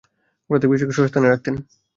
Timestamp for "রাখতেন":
1.29-1.55